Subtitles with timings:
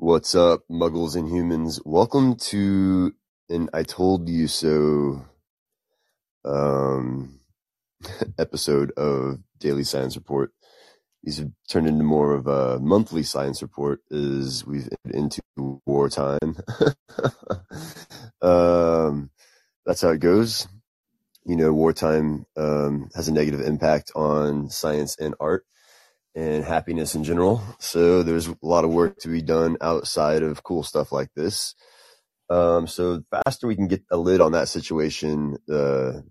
[0.00, 1.80] What's up, muggles and humans?
[1.84, 3.12] Welcome to
[3.48, 5.24] an I Told You So
[6.44, 7.40] um,
[8.38, 10.52] episode of Daily Science Report.
[11.24, 16.38] These have turned into more of a monthly science report as we've entered into wartime.
[18.40, 19.30] um,
[19.84, 20.68] that's how it goes.
[21.44, 25.66] You know, wartime um, has a negative impact on science and art
[26.38, 27.60] and happiness in general.
[27.80, 31.74] So there's a lot of work to be done outside of cool stuff like this.
[32.48, 36.24] Um, so the faster we can get a lid on that situation, the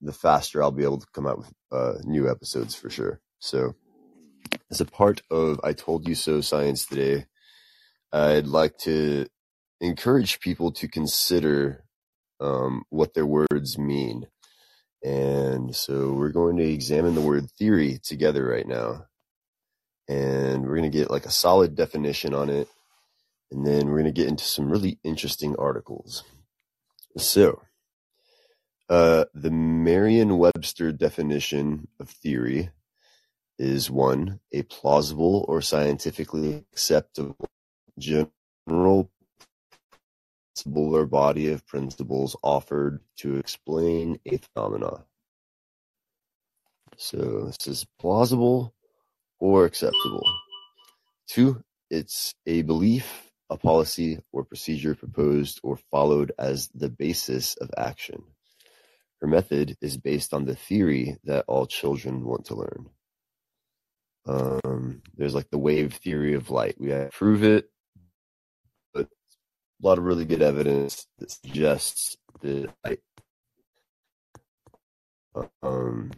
[0.00, 3.20] the faster I'll be able to come out with uh, new episodes for sure.
[3.38, 3.76] So
[4.72, 7.26] as a part of I Told You So Science today,
[8.12, 9.26] I'd like to
[9.80, 11.84] encourage people to consider
[12.40, 14.26] um, what their words mean.
[15.04, 19.07] And so we're going to examine the word theory together right now
[20.08, 22.68] and we're going to get like a solid definition on it.
[23.50, 26.24] And then we're going to get into some really interesting articles.
[27.16, 27.62] So,
[28.88, 32.70] uh, the Merriam Webster definition of theory
[33.58, 37.36] is one, a plausible or scientifically acceptable
[37.98, 39.10] general
[40.54, 45.04] principle or body of principles offered to explain a phenomena.
[46.96, 48.74] So this is plausible
[49.40, 50.24] or acceptable.
[51.28, 57.70] Two, it's a belief, a policy, or procedure proposed or followed as the basis of
[57.76, 58.22] action.
[59.20, 62.90] Her method is based on the theory that all children want to learn.
[64.26, 66.76] Um, there's like the wave theory of light.
[66.78, 67.70] We have prove it,
[68.92, 73.00] but a lot of really good evidence that suggests that light
[75.62, 76.10] um,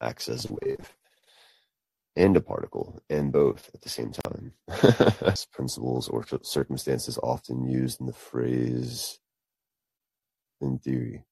[0.00, 0.94] acts as a wave
[2.16, 4.52] and a particle, and both at the same time.
[5.52, 9.18] Principles or circumstances often used in the phrase
[10.60, 11.24] in theory.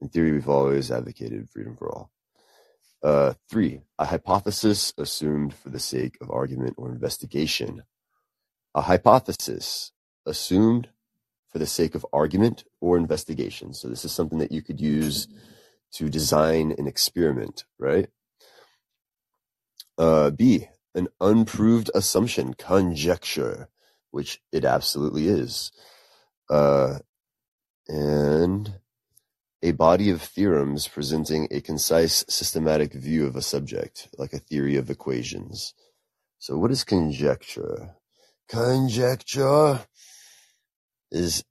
[0.00, 2.10] In theory, we've always advocated freedom for all.
[3.02, 7.82] Uh, three, a hypothesis assumed for the sake of argument or investigation.
[8.74, 9.92] A hypothesis
[10.26, 10.88] assumed
[11.52, 13.74] for the sake of argument or investigation.
[13.74, 15.28] So this is something that you could use
[15.92, 18.08] to design an experiment, right?
[19.96, 23.68] Uh, B, an unproved assumption, conjecture,
[24.10, 25.70] which it absolutely is.
[26.50, 26.98] Uh,
[27.88, 28.74] and
[29.62, 34.76] a body of theorems presenting a concise, systematic view of a subject, like a theory
[34.76, 35.74] of equations.
[36.38, 37.94] So, what is conjecture?
[38.48, 39.86] Conjecture
[41.10, 41.44] is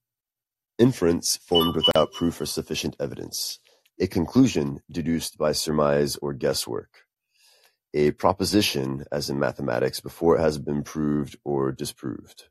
[0.77, 3.59] inference formed without proof or sufficient evidence,
[3.99, 7.03] a conclusion deduced by surmise or guesswork
[7.93, 12.45] a proposition, as in mathematics, before it has been proved or disproved.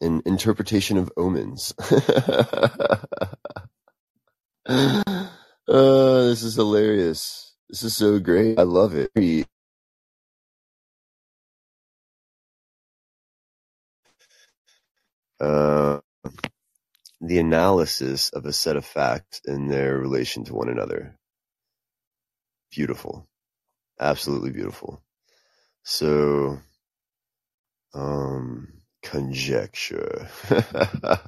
[0.00, 1.74] An interpretation of omens.
[1.80, 2.98] uh,
[5.68, 7.54] this is hilarious.
[7.70, 8.58] This is so great.
[8.58, 9.10] I love it.
[15.40, 16.00] Uh,
[17.20, 21.16] the analysis of a set of facts in their relation to one another.
[22.72, 23.28] Beautiful
[24.00, 25.02] absolutely beautiful.
[25.84, 26.60] So,
[27.94, 28.68] um,
[29.02, 30.28] conjecture.
[30.50, 31.18] uh,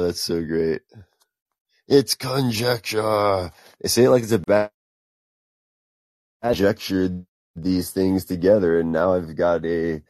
[0.00, 0.82] that's so great.
[1.88, 3.52] It's conjecture.
[3.82, 4.70] They say it like it's a bad
[6.42, 7.24] conjecture
[7.56, 10.02] these things together, and now I've got a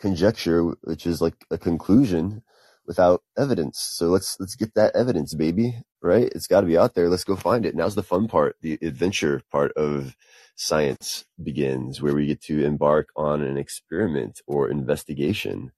[0.00, 2.42] conjecture, which is like a conclusion
[2.90, 3.78] without evidence.
[3.78, 5.80] So let's let's get that evidence, baby.
[6.02, 6.28] Right?
[6.34, 7.08] It's got to be out there.
[7.08, 7.76] Let's go find it.
[7.76, 10.16] Now's the fun part, the adventure part of
[10.56, 15.70] science begins, where we get to embark on an experiment or investigation.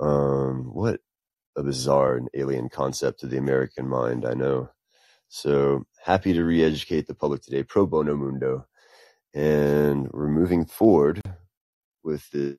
[0.00, 0.98] Um, what
[1.56, 4.70] a bizarre and alien concept to the American mind, I know.
[5.28, 8.66] So happy to re-educate the public today, pro bono mundo,
[9.32, 11.20] and we're moving forward
[12.02, 12.58] with the.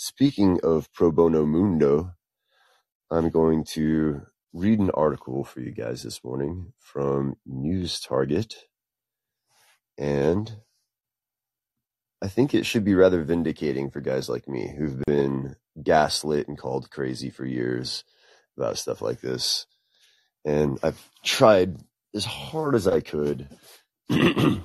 [0.00, 2.12] Speaking of pro bono mundo,
[3.10, 4.20] I'm going to
[4.52, 8.54] read an article for you guys this morning from News Target.
[9.96, 10.58] And
[12.20, 16.58] I think it should be rather vindicating for guys like me who've been gaslit and
[16.58, 18.04] called crazy for years
[18.58, 19.66] about stuff like this.
[20.44, 21.78] And I've tried
[22.14, 23.48] as hard as I could
[24.10, 24.62] to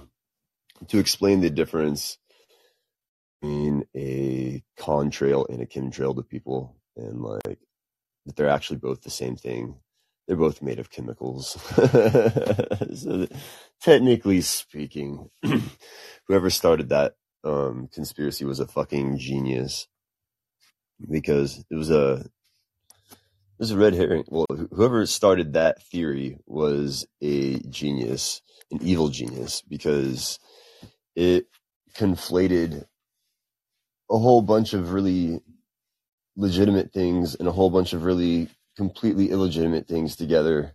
[0.91, 2.17] explain the difference
[3.41, 7.59] between a contrail and a chemtrail to people and like
[8.25, 9.75] that they're actually both the same thing.
[10.27, 11.57] They're both made of chemicals.
[12.95, 13.27] so
[13.81, 15.29] technically speaking,
[16.27, 19.87] whoever started that um, conspiracy was a fucking genius
[21.09, 24.23] because it was a it was a red herring.
[24.29, 28.41] Well, whoever started that theory was a genius,
[28.71, 30.39] an evil genius, because
[31.15, 31.47] it
[31.95, 32.85] conflated
[34.09, 35.41] a whole bunch of really
[36.35, 40.73] legitimate things and a whole bunch of really completely illegitimate things together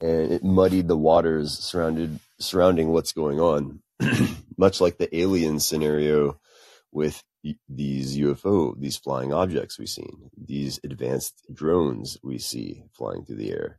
[0.00, 3.80] and it muddied the waters surrounded surrounding what's going on
[4.56, 6.40] much like the alien scenario
[6.92, 7.22] with
[7.68, 13.50] these UFO, these flying objects we've seen, these advanced drones we see flying through the
[13.50, 13.78] air.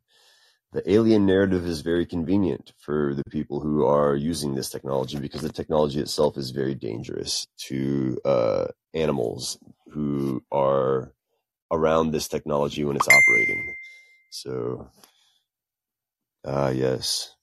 [0.73, 5.41] The alien narrative is very convenient for the people who are using this technology because
[5.41, 9.59] the technology itself is very dangerous to uh, animals
[9.91, 11.13] who are
[11.71, 13.75] around this technology when it's operating.
[14.31, 14.89] So,
[16.45, 17.35] ah, uh, yes.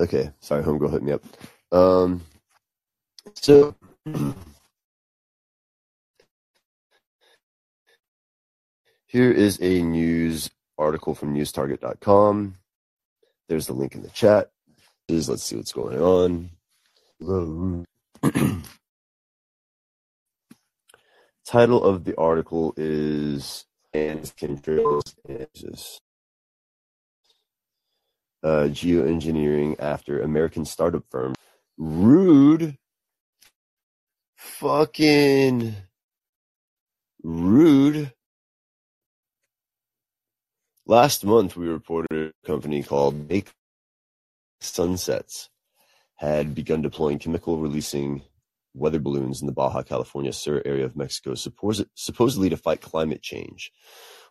[0.00, 1.22] Okay, sorry, homegirl hit me up.
[1.70, 2.22] Um,
[3.34, 3.74] so
[9.06, 10.48] here is a news
[10.78, 12.56] article from newstarget.com.
[13.50, 14.50] There's the link in the chat.
[15.06, 16.48] Is let's see what's going on.
[21.44, 25.14] Title of the article is and chemtrails
[28.42, 31.34] uh, geoengineering after American startup firm.
[31.76, 32.76] Rude.
[34.36, 35.74] Fucking
[37.22, 38.12] rude.
[40.86, 43.50] Last month, we reported a company called Make
[44.60, 45.48] Sunsets
[46.16, 48.22] had begun deploying chemical releasing
[48.74, 53.72] weather balloons in the Baja California Sur area of Mexico, supposedly to fight climate change.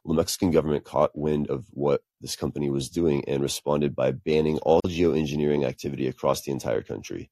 [0.04, 4.12] Well, the Mexican government caught wind of what this company was doing and responded by
[4.12, 7.30] banning all geoengineering activity across the entire country.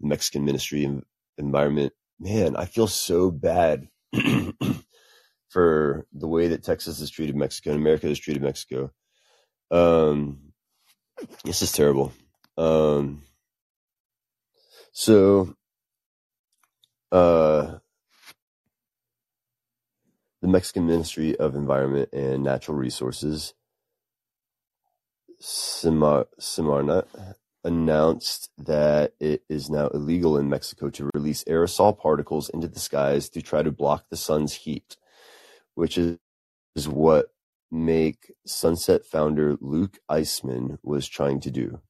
[0.00, 1.02] The Mexican Ministry of
[1.38, 3.88] Environment, man, I feel so bad
[5.48, 8.92] for the way that Texas has treated Mexico and America has treated Mexico.
[9.70, 10.52] Um,
[11.44, 12.12] this is terrible.
[12.56, 13.22] Um,
[14.92, 15.54] so,
[17.12, 17.78] uh,
[20.42, 23.54] the Mexican Ministry of Environment and Natural Resources,
[25.42, 27.06] Semarnat,
[27.62, 33.28] announced that it is now illegal in Mexico to release aerosol particles into the skies
[33.28, 34.96] to try to block the sun's heat,
[35.74, 36.16] which is,
[36.74, 37.32] is what
[37.70, 41.80] Make Sunset founder Luke Iseman was trying to do.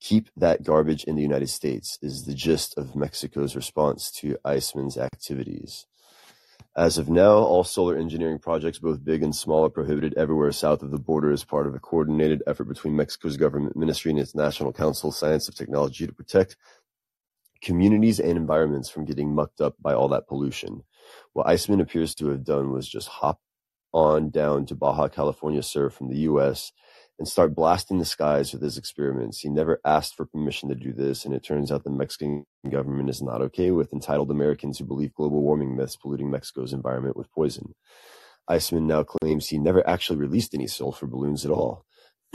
[0.00, 4.96] Keep that garbage in the United States is the gist of Mexico's response to Iseman's
[4.96, 5.86] activities.
[6.76, 10.82] As of now, all solar engineering projects, both big and small, are prohibited everywhere south
[10.82, 14.34] of the border as part of a coordinated effort between Mexico's government ministry and its
[14.34, 16.56] National Council of Science of Technology to protect
[17.62, 20.82] communities and environments from getting mucked up by all that pollution.
[21.32, 23.40] What Iseman appears to have done was just hop
[23.92, 26.72] on down to Baja California Sur from the US
[27.18, 29.40] and start blasting the skies with his experiments.
[29.40, 33.10] He never asked for permission to do this, and it turns out the Mexican government
[33.10, 37.30] is not okay with entitled Americans who believe global warming myths polluting Mexico's environment with
[37.30, 37.74] poison.
[38.50, 41.84] Iseman now claims he never actually released any sulfur balloons at all.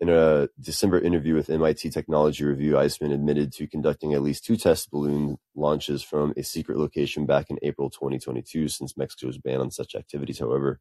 [0.00, 4.56] In a December interview with MIT Technology Review, Iseman admitted to conducting at least two
[4.56, 9.70] test balloon launches from a secret location back in April 2022 since Mexico's ban on
[9.70, 10.38] such activities.
[10.38, 10.80] However,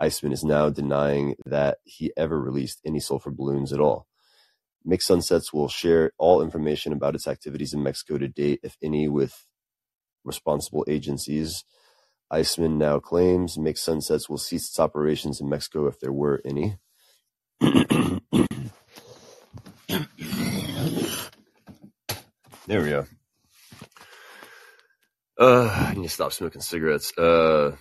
[0.00, 4.08] Iseman is now denying that he ever released any sulfur balloons at all.
[4.84, 9.06] Make Sunsets will share all information about its activities in Mexico to date, if any,
[9.06, 9.44] with
[10.24, 11.62] responsible agencies.
[12.32, 16.78] Iseman now claims Make Sunsets will cease its operations in Mexico if there were any.
[22.66, 23.06] There we go.
[25.38, 27.16] Uh, I need to stop smoking cigarettes.
[27.16, 27.76] Uh,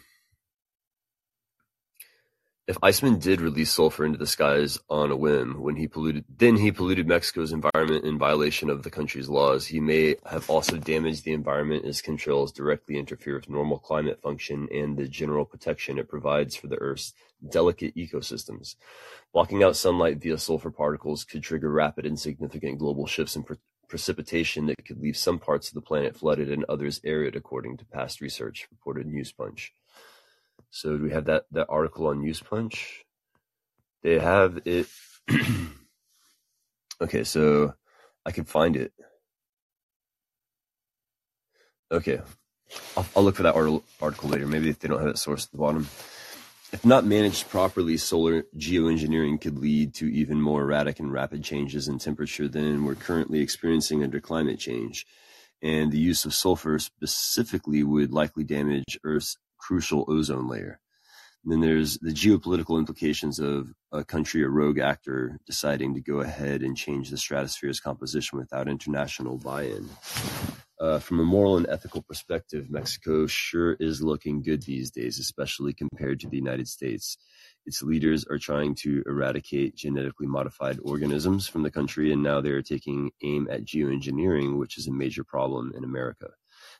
[2.67, 6.57] if Eastman did release sulfur into the skies on a whim when he polluted, then
[6.57, 9.67] he polluted Mexico's environment in violation of the country's laws.
[9.67, 14.67] He may have also damaged the environment as controls directly interfere with normal climate function
[14.71, 17.13] and the general protection it provides for the Earth's
[17.49, 18.75] delicate ecosystems.
[19.33, 23.57] Blocking out sunlight via sulfur particles could trigger rapid and significant global shifts in pre-
[23.87, 27.85] precipitation that could leave some parts of the planet flooded and others arid, according to
[27.85, 29.69] past research, reported Newspunch.
[30.69, 33.03] So do we have that that article on Newspunch?
[34.03, 34.87] They have it.
[37.01, 37.73] okay, so
[38.25, 38.93] I can find it.
[41.91, 42.19] Okay,
[42.97, 44.47] I'll, I'll look for that article, later.
[44.47, 45.87] Maybe if they don't have it sourced at the bottom.
[46.75, 51.87] If not managed properly, solar geoengineering could lead to even more erratic and rapid changes
[51.87, 55.07] in temperature than we're currently experiencing under climate change.
[55.61, 60.81] And the use of sulfur specifically would likely damage Earth's crucial ozone layer.
[61.45, 66.19] And then there's the geopolitical implications of a country or rogue actor deciding to go
[66.19, 69.87] ahead and change the stratosphere's composition without international buy-in.
[70.77, 75.73] Uh, from a moral and ethical perspective, Mexico sure is looking good these days, especially
[75.73, 77.17] compared to the United States.
[77.65, 82.49] Its leaders are trying to eradicate genetically modified organisms from the country, and now they
[82.49, 86.27] are taking aim at geoengineering, which is a major problem in America.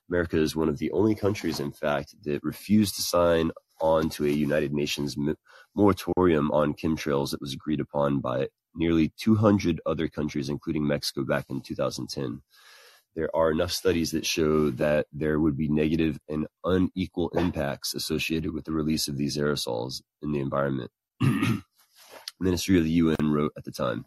[0.10, 4.26] America is one of the only countries, in fact, that refused to sign on to
[4.26, 5.16] a United Nations
[5.74, 11.46] moratorium on chemtrails that was agreed upon by nearly 200 other countries, including Mexico, back
[11.50, 12.42] in 2010.
[13.16, 18.52] There are enough studies that show that there would be negative and unequal impacts associated
[18.52, 20.92] with the release of these aerosols in the environment.
[22.42, 24.06] Ministry of the UN wrote at the time.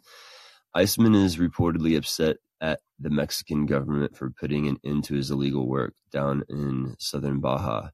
[0.77, 5.67] Eastman is reportedly upset at the Mexican government for putting an end to his illegal
[5.67, 7.89] work down in southern Baja.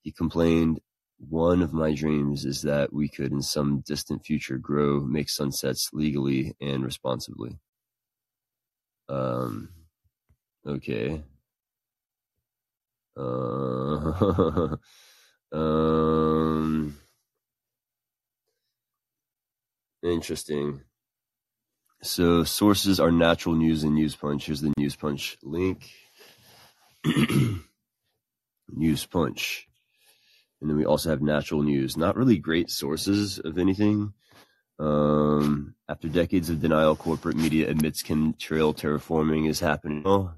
[0.00, 0.80] He complained,
[1.18, 5.90] One of my dreams is that we could, in some distant future, grow, make sunsets
[5.92, 7.58] legally and responsibly.
[9.10, 9.68] Um,
[10.66, 11.22] okay.
[13.16, 14.76] Uh,
[15.52, 16.96] um,
[20.02, 20.82] interesting.
[22.02, 24.46] So sources are Natural News and news punch.
[24.46, 25.90] Here's the news punch link.
[28.68, 29.66] news punch.
[30.60, 31.96] And then we also have Natural News.
[31.96, 34.12] Not really great sources of anything.
[34.78, 40.34] Um, after decades of denial, corporate media admits chemtrail terraforming is happening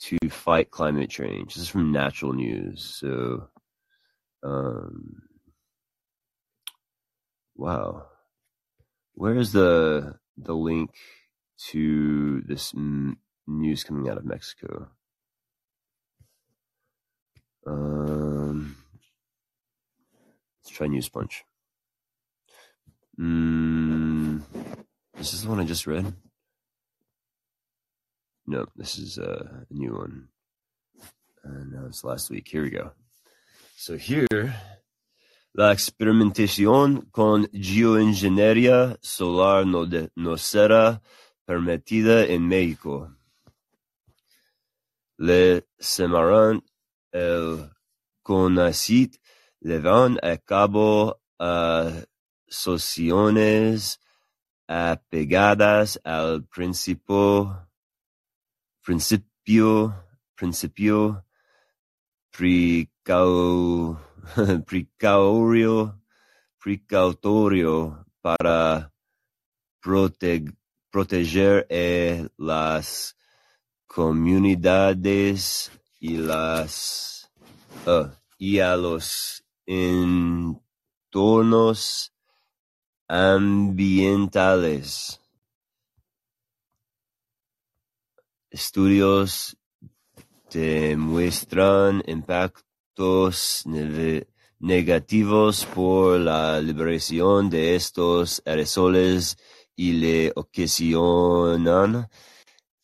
[0.00, 1.54] to fight climate change.
[1.54, 2.98] This is from Natural News.
[3.00, 3.48] So,
[4.42, 5.22] um,
[7.56, 8.06] wow.
[9.14, 10.90] Where's the the link
[11.70, 14.88] to this m- news coming out of Mexico.
[17.66, 18.76] Um,
[20.62, 21.42] let's try Newspunch.
[23.18, 24.42] Mm,
[25.16, 26.12] this is the one I just read.
[28.46, 30.28] No, this is a new one.
[31.44, 32.48] Uh, no, it's last week.
[32.48, 32.92] Here we go.
[33.76, 34.54] So here
[35.56, 41.00] La experimentación con geoingeniería solar no, de, no será
[41.46, 43.16] permitida en México.
[45.16, 46.64] Le Semarnat
[47.12, 47.70] el
[48.24, 49.20] CONACYT
[49.60, 54.00] llevan a cabo asociaciones
[54.66, 57.68] apegadas al principio
[58.84, 59.92] principio
[60.36, 61.24] principio
[62.30, 63.98] precau
[66.60, 68.92] precautorio para
[70.90, 73.16] proteger a las
[73.86, 77.30] comunidades y las
[77.86, 80.62] uh, y a los entornos
[83.08, 85.23] ambientales.
[88.54, 89.56] Estudios
[90.48, 93.64] demuestran impactos
[94.60, 99.36] negativos por la liberación de estos aerosoles
[99.74, 102.08] y le ocasionan.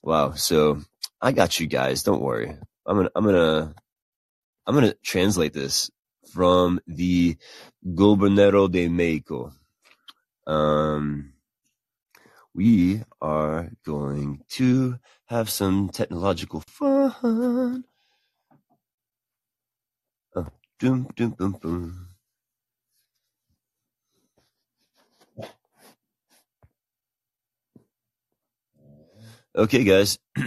[0.03, 0.33] Wow.
[0.35, 0.79] So
[1.23, 2.03] I got you guys.
[2.03, 2.49] Don't worry.
[2.85, 3.75] I'm gonna, I'm gonna,
[4.67, 5.89] I'm gonna translate this
[6.33, 7.37] from the
[7.95, 9.53] Gobernador de Mexico.
[10.49, 11.33] Um,
[12.55, 17.85] we are going to have some technological fun.
[20.37, 20.47] Oh,
[20.79, 22.09] doom, doom, boom, boom.
[29.57, 30.19] Okay, guys.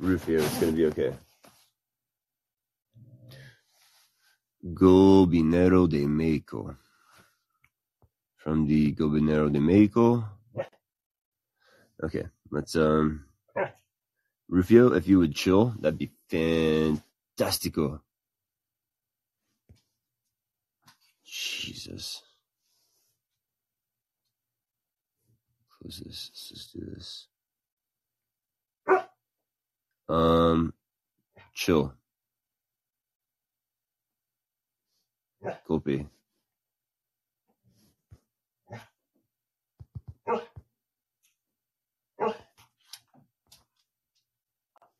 [0.00, 1.14] Rufio, it's gonna be okay.
[4.74, 6.76] Gobinero de Mexico.
[8.36, 10.24] From the Gobinero de Mexico.
[12.02, 13.24] Okay, let's um
[14.48, 18.00] Rufio, if you would chill, that'd be fantastico.
[21.24, 22.22] Jesus.
[25.70, 26.30] Close this.
[26.30, 27.26] Let's just do this.
[30.08, 30.72] Um,
[31.54, 31.92] chill.
[35.66, 36.06] Copy.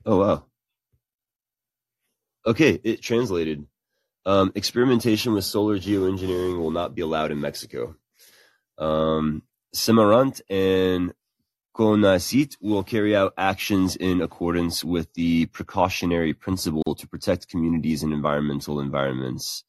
[0.05, 0.45] Oh wow.
[2.47, 3.67] Okay, it translated.
[4.25, 7.97] Um, experimentation with solar geoengineering will not be allowed in Mexico.
[8.79, 9.43] Um,
[9.75, 11.13] Semarnat and
[11.77, 18.13] CONACYT will carry out actions in accordance with the precautionary principle to protect communities and
[18.13, 19.65] environmental environments.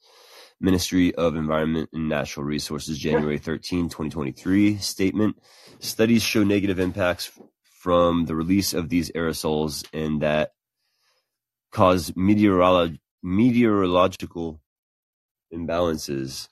[0.60, 5.38] Ministry of Environment and Natural Resources, January 13, 2023 statement.
[5.80, 7.32] Studies show negative impacts
[7.64, 10.52] from the release of these aerosols and that
[11.72, 14.60] cause meteorolo- meteorological
[15.54, 16.48] imbalances.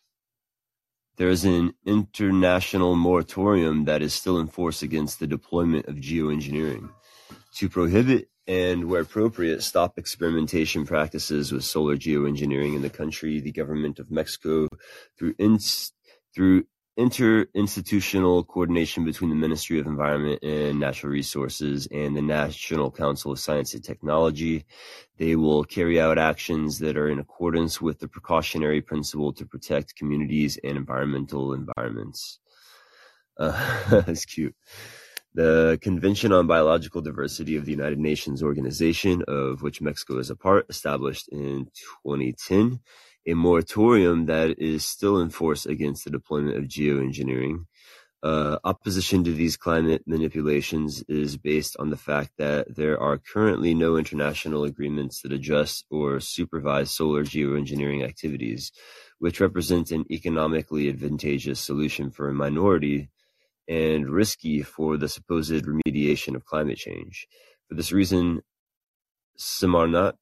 [1.17, 6.89] There is an international moratorium that is still in force against the deployment of geoengineering.
[7.55, 13.39] To prohibit and, where appropriate, stop experimentation practices with solar geoengineering in the country.
[13.39, 14.67] The government of Mexico,
[15.17, 15.93] through ins-
[16.33, 16.65] through
[16.97, 23.39] interinstitutional coordination between the Ministry of Environment and Natural Resources and the National Council of
[23.39, 24.65] Science and Technology.
[25.17, 29.95] They will carry out actions that are in accordance with the precautionary principle to protect
[29.95, 32.39] communities and environmental environments.
[33.37, 34.55] Uh, that's cute.
[35.35, 40.35] The Convention on Biological Diversity of the United Nations Organization, of which Mexico is a
[40.37, 41.65] part, established in
[42.05, 42.79] 2010,
[43.27, 47.65] a moratorium that is still in force against the deployment of geoengineering.
[48.23, 53.73] Uh, opposition to these climate manipulations is based on the fact that there are currently
[53.75, 58.71] no international agreements that address or supervise solar geoengineering activities,
[59.19, 63.09] which represent an economically advantageous solution for a minority
[63.67, 67.27] and risky for the supposed remediation of climate change.
[67.67, 68.41] For this reason,
[69.37, 70.17] Semarnat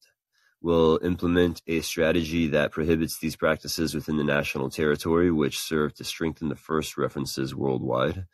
[0.63, 6.06] will implement a strategy that prohibits these practices within the national territory, which serve to
[6.06, 8.26] strengthen the first references worldwide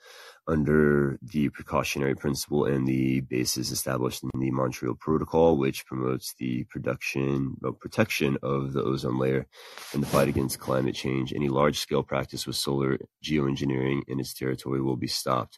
[0.48, 6.64] under the precautionary principle and the basis established in the Montreal Protocol, which promotes the
[6.66, 9.48] production or protection of the ozone layer
[9.94, 11.34] and the fight against climate change.
[11.34, 15.58] Any large scale practice with solar geoengineering in its territory will be stopped,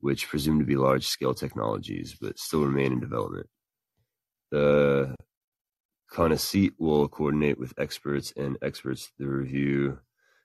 [0.00, 3.48] which presume to be large scale technologies, but still remain in development.
[4.50, 5.14] The
[6.10, 9.98] CONACYT will coordinate with experts and experts the review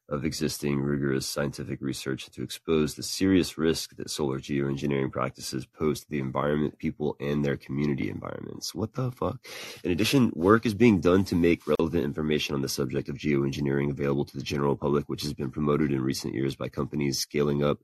[0.08, 6.02] of existing rigorous scientific research to expose the serious risk that solar geoengineering practices pose
[6.02, 8.76] to the environment, people, and their community environments.
[8.76, 9.44] What the fuck?
[9.84, 13.90] In addition, work is being done to make relevant information on the subject of geoengineering
[13.90, 17.64] available to the general public, which has been promoted in recent years by companies scaling
[17.64, 17.80] up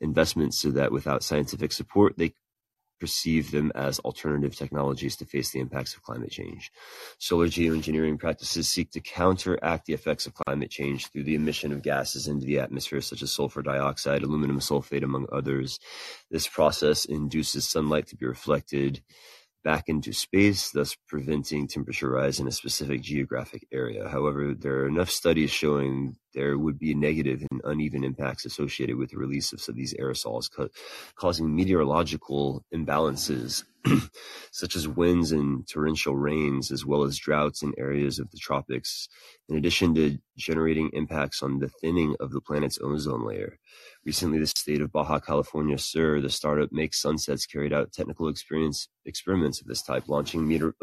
[0.00, 2.32] investments so that without scientific support, they
[3.00, 6.70] perceive them as alternative technologies to face the impacts of climate change.
[7.18, 11.82] Solar geoengineering practices seek to counteract the effects of climate change through the emission of
[11.82, 15.80] gases into the atmosphere, such as sulfur dioxide, aluminum sulfate, among others.
[16.30, 19.02] This process induces sunlight to be reflected
[19.62, 24.08] back into space, thus preventing temperature rise in a specific geographic area.
[24.08, 29.10] However, there are enough studies showing there would be negative and uneven impacts associated with
[29.10, 30.48] the release of these aerosols,
[31.16, 33.64] causing meteorological imbalances
[34.52, 39.08] such as winds and torrential rains, as well as droughts in areas of the tropics,
[39.48, 43.58] in addition to generating impacts on the thinning of the planet's ozone layer.
[44.06, 48.88] Recently, the state of Baja California Sur, the startup Make Sunsets, carried out technical experience
[49.04, 50.74] experiments of this type, launching meteor-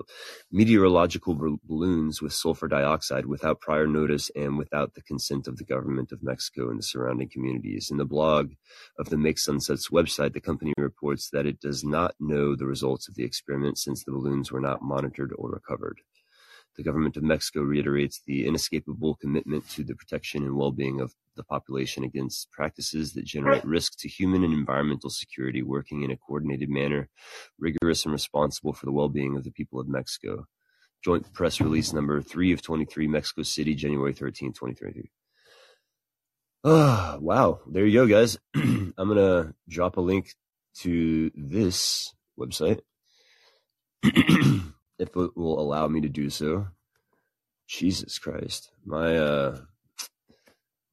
[0.51, 6.11] meteorological balloons with sulfur dioxide without prior notice and without the consent of the government
[6.11, 7.89] of Mexico and the surrounding communities.
[7.89, 8.51] In the blog
[8.99, 13.07] of the Make Sunsets website, the company reports that it does not know the results
[13.07, 16.01] of the experiment since the balloons were not monitored or recovered.
[16.77, 21.43] The government of Mexico reiterates the inescapable commitment to the protection and well-being of the
[21.43, 26.69] population against practices that generate risk to human and environmental security, working in a coordinated
[26.69, 27.09] manner,
[27.57, 30.45] rigorous and responsible for the well-being of the people of Mexico.
[31.03, 35.09] Joint press release number 3 of 23, Mexico City, January 13, 2023.
[36.63, 37.59] Oh, ah, wow.
[37.67, 38.37] There you go, guys.
[38.55, 40.35] I'm going to drop a link
[40.79, 42.81] to this website.
[44.99, 46.67] if it will allow me to do so.
[47.67, 48.71] Jesus Christ.
[48.85, 49.59] My uh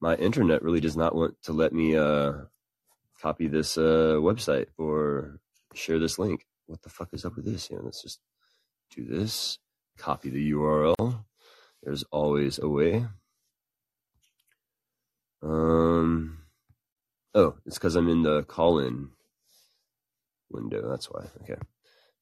[0.01, 2.33] my internet really does not want to let me uh
[3.21, 5.39] copy this uh website or
[5.73, 6.45] share this link.
[6.67, 7.69] What the fuck is up with this?
[7.71, 8.19] Yeah, let's just
[8.93, 9.57] do this.
[9.97, 11.23] Copy the URL.
[11.81, 13.05] There's always a way.
[15.41, 16.39] Um
[17.33, 19.09] oh, it's because I'm in the call-in
[20.49, 20.89] window.
[20.89, 21.27] That's why.
[21.43, 21.59] Okay.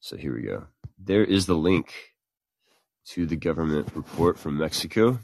[0.04, 0.66] So here we go.
[1.02, 1.90] There is the link
[3.06, 5.18] to the government report from Mexico.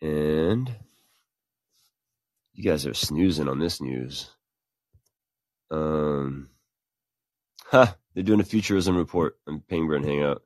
[0.00, 0.74] And
[2.54, 4.30] you guys are snoozing on this news.
[5.70, 6.48] Um,
[7.66, 10.40] ha, they're doing a futurism report on Penguin Hangout.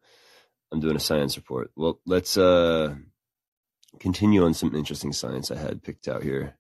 [0.73, 1.71] I'm doing a science report.
[1.77, 2.97] Well, let's uh
[4.01, 6.57] continue on some interesting science I had picked out here.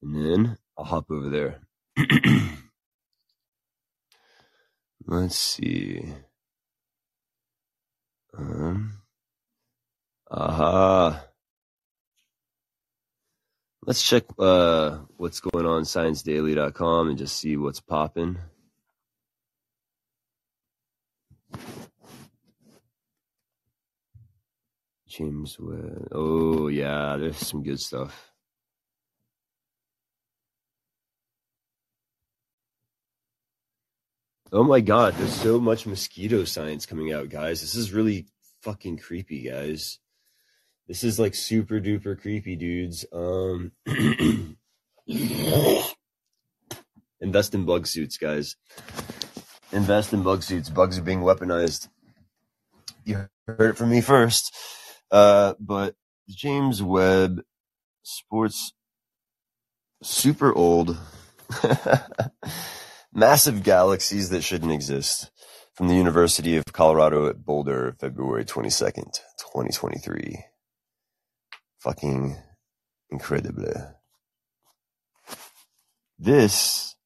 [0.00, 1.60] And then I'll hop over there.
[5.10, 6.04] Let's see.
[8.36, 9.00] Um,
[10.30, 11.24] aha.
[13.86, 18.36] Let's check uh, what's going on ScienceDaily.com and just see what's popping.
[25.08, 26.08] James Webb.
[26.12, 28.30] Oh yeah, there's some good stuff.
[34.50, 37.60] Oh my god, there's so much mosquito science coming out, guys.
[37.60, 38.28] This is really
[38.62, 39.98] fucking creepy, guys.
[40.86, 43.04] This is like super duper creepy, dudes.
[43.12, 43.72] Um
[47.20, 48.56] invest in bug suits, guys.
[49.70, 50.70] Invest in bug suits.
[50.70, 51.88] Bugs are being weaponized.
[53.04, 54.54] You heard it from me first.
[55.10, 55.94] Uh, but
[56.30, 57.42] James Webb
[58.02, 58.72] sports
[60.02, 60.96] super old
[63.12, 65.30] Massive galaxies that shouldn't exist.
[65.74, 70.44] From the University of Colorado at Boulder, February 22nd, 2023.
[71.78, 72.36] Fucking
[73.10, 73.94] incredible.
[76.18, 76.96] This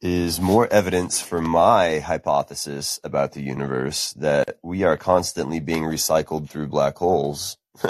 [0.00, 6.48] is more evidence for my hypothesis about the universe that we are constantly being recycled
[6.48, 7.56] through black holes.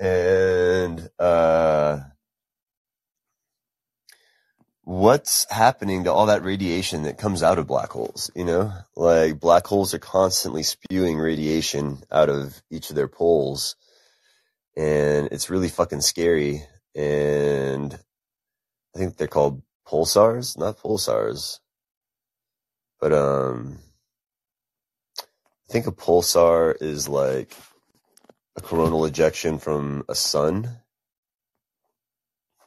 [0.00, 2.00] and, uh,
[4.92, 8.30] what's happening to all that radiation that comes out of black holes?
[8.36, 13.76] You know, like black holes are constantly spewing radiation out of each of their poles,
[14.76, 16.64] and it's really fucking scary.
[16.94, 17.98] And
[18.94, 21.58] I think they're called pulsars, not pulsars,
[23.00, 23.78] but um,
[25.18, 27.56] I think a pulsar is like
[28.56, 30.81] a coronal ejection from a sun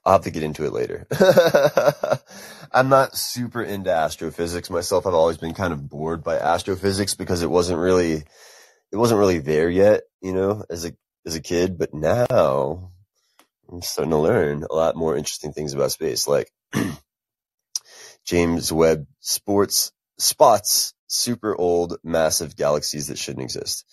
[0.06, 1.08] I'll have to get into it later.
[2.72, 5.08] I'm not super into astrophysics myself.
[5.08, 8.24] I've always been kind of bored by astrophysics because it wasn't really,
[8.92, 10.94] it wasn't really there yet, you know, as a,
[11.26, 11.78] as a kid.
[11.78, 12.92] But now
[13.72, 16.52] I'm starting to learn a lot more interesting things about space, like
[18.26, 23.86] James Webb sports spots super old massive galaxies that shouldn't exist.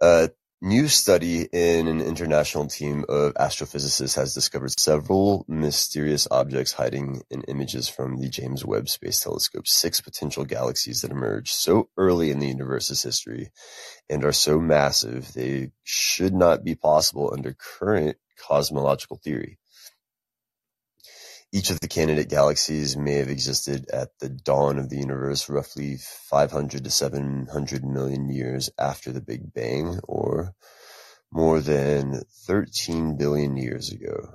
[0.00, 0.28] Uh,
[0.60, 7.42] New study in an international team of astrophysicists has discovered several mysterious objects hiding in
[7.42, 12.40] images from the James Webb Space Telescope, six potential galaxies that emerged so early in
[12.40, 13.52] the universe's history
[14.10, 19.60] and are so massive they should not be possible under current cosmological theory.
[21.50, 25.96] Each of the candidate galaxies may have existed at the dawn of the universe roughly
[25.96, 30.54] five hundred to seven hundred million years after the Big Bang, or
[31.32, 34.34] more than thirteen billion years ago.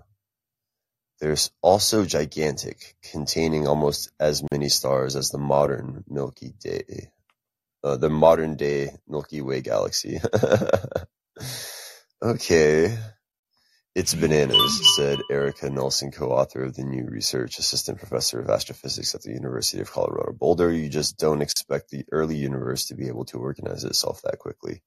[1.20, 7.12] They're also gigantic, containing almost as many stars as the modern Milky Day,
[7.84, 10.20] uh, the modern day Milky Way galaxy.
[12.24, 12.98] okay.
[13.96, 19.22] "It's bananas," said Erica Nelson, co-author of the new research, assistant professor of astrophysics at
[19.22, 20.72] the University of Colorado Boulder.
[20.72, 24.82] You just don't expect the early universe to be able to organize itself that quickly.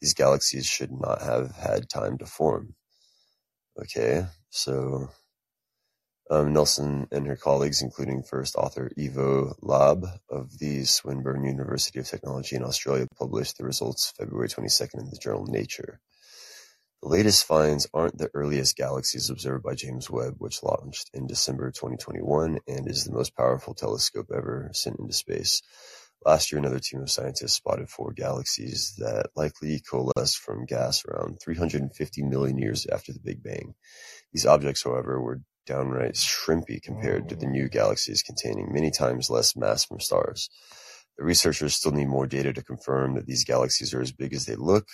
[0.00, 2.74] These galaxies should not have had time to form.
[3.80, 5.08] Okay, so
[6.30, 12.06] um, Nelson and her colleagues, including first author Ivo Labbé of the Swinburne University of
[12.08, 16.00] Technology in Australia, published the results February 22nd in the journal Nature.
[17.04, 21.70] The latest finds aren't the earliest galaxies observed by James Webb, which launched in December
[21.70, 25.60] 2021 and is the most powerful telescope ever sent into space.
[26.24, 31.40] Last year, another team of scientists spotted four galaxies that likely coalesced from gas around
[31.44, 33.74] 350 million years after the Big Bang.
[34.32, 39.54] These objects, however, were downright shrimpy compared to the new galaxies containing many times less
[39.54, 40.48] mass from stars.
[41.18, 44.46] The researchers still need more data to confirm that these galaxies are as big as
[44.46, 44.86] they look,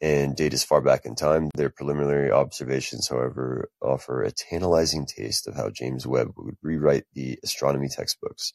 [0.00, 1.50] and date as far back in time.
[1.54, 7.38] Their preliminary observations, however, offer a tantalizing taste of how James Webb would rewrite the
[7.42, 8.52] astronomy textbooks.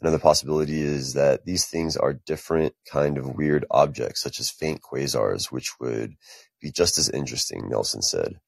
[0.00, 4.82] Another possibility is that these things are different kind of weird objects, such as faint
[4.82, 6.14] quasars, which would
[6.60, 8.38] be just as interesting, Nelson said.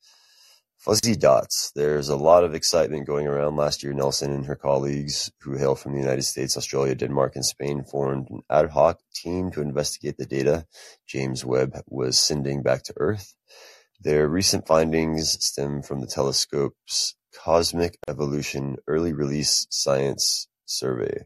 [0.84, 1.72] Fuzzy dots.
[1.74, 3.56] There's a lot of excitement going around.
[3.56, 7.44] Last year, Nelson and her colleagues, who hail from the United States, Australia, Denmark, and
[7.44, 10.66] Spain, formed an ad hoc team to investigate the data
[11.06, 13.34] James Webb was sending back to Earth.
[13.98, 21.24] Their recent findings stem from the telescope's Cosmic Evolution Early Release Science Survey.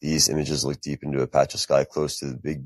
[0.00, 2.64] These images look deep into a patch of sky close to the Big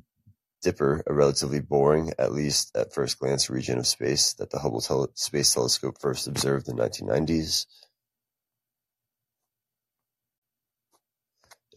[0.65, 4.81] Dipper, a relatively boring, at least at first glance, region of space that the Hubble
[5.15, 7.67] Space Telescope first observed in the 1990s.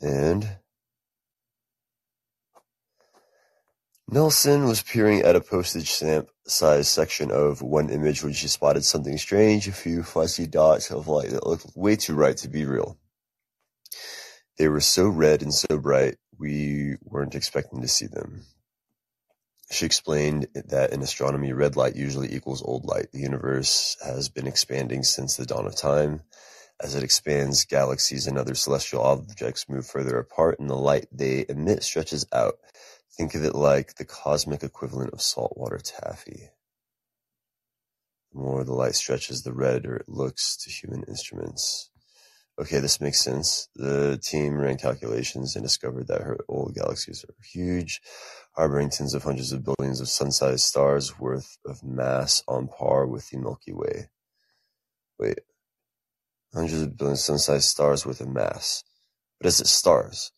[0.01, 0.57] And
[4.09, 8.85] Nelson was peering at a postage stamp sized section of one image when she spotted
[8.85, 12.63] something strange, a few fuzzy dots of light that looked way too bright to be
[12.65, 12.97] real.
[14.57, 18.43] They were so red and so bright, we weren't expecting to see them.
[19.71, 23.11] She explained that in astronomy, red light usually equals old light.
[23.11, 26.21] The universe has been expanding since the dawn of time.
[26.81, 31.45] As it expands, galaxies and other celestial objects move further apart, and the light they
[31.49, 32.59] emit stretches out.
[33.17, 36.49] Think of it like the cosmic equivalent of saltwater taffy.
[38.33, 41.89] The more the light stretches, the redder it looks to human instruments.
[42.59, 43.69] Okay, this makes sense.
[43.75, 48.01] The team ran calculations and discovered that her old galaxies are huge,
[48.55, 53.29] harboring tens of hundreds of billions of sun-sized stars worth of mass on par with
[53.29, 54.09] the Milky Way.
[55.19, 55.39] Wait,
[56.51, 58.83] hundreds of billions of sun-sized stars worth of mass.
[59.39, 60.31] But is it stars?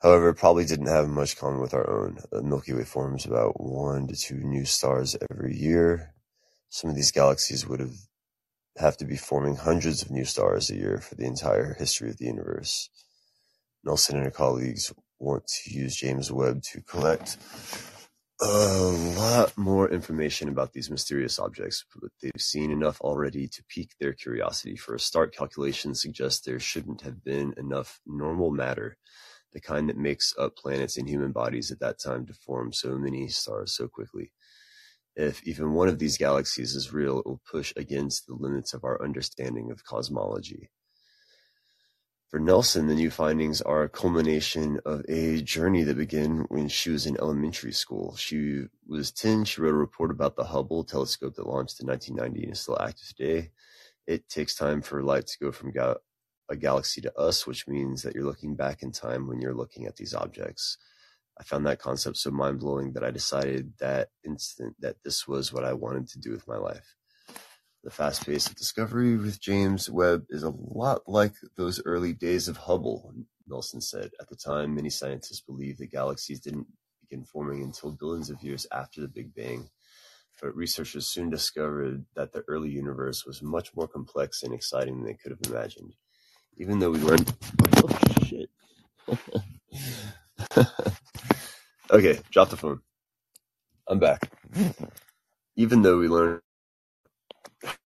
[0.00, 2.18] However, it probably didn't have much common with our own.
[2.32, 6.14] The Milky Way forms about one to two new stars every year.
[6.70, 7.94] Some of these galaxies would have
[8.76, 12.18] have to be forming hundreds of new stars a year for the entire history of
[12.18, 12.90] the universe.
[13.84, 17.36] Nelson and her colleagues want to use James Webb to collect
[18.40, 23.94] a lot more information about these mysterious objects, but they've seen enough already to pique
[24.00, 24.76] their curiosity.
[24.76, 28.96] For a start, calculations suggest there shouldn't have been enough normal matter,
[29.52, 32.98] the kind that makes up planets and human bodies at that time to form so
[32.98, 34.32] many stars so quickly.
[35.16, 38.84] If even one of these galaxies is real, it will push against the limits of
[38.84, 40.70] our understanding of cosmology.
[42.34, 46.90] For Nelson, the new findings are a culmination of a journey that began when she
[46.90, 48.16] was in elementary school.
[48.16, 49.44] She was 10.
[49.44, 52.80] She wrote a report about the Hubble telescope that launched in 1990 and is still
[52.80, 53.50] active today.
[54.08, 55.98] It takes time for light to go from ga-
[56.48, 59.86] a galaxy to us, which means that you're looking back in time when you're looking
[59.86, 60.76] at these objects.
[61.38, 65.52] I found that concept so mind blowing that I decided that instant that this was
[65.52, 66.94] what I wanted to do with my life.
[67.82, 72.48] The fast pace of discovery with James Webb is a lot like those early days
[72.48, 73.12] of Hubble,
[73.48, 74.12] Nelson said.
[74.20, 76.68] At the time, many scientists believed that galaxies didn't
[77.02, 79.68] begin forming until billions of years after the Big Bang.
[80.42, 85.06] But researchers soon discovered that the early universe was much more complex and exciting than
[85.06, 85.94] they could have imagined.
[86.56, 87.34] Even though we learned.
[87.78, 88.50] Oh, shit.
[91.90, 92.80] Okay, drop the phone.
[93.88, 94.30] I'm back.
[95.56, 96.40] Even though we learned,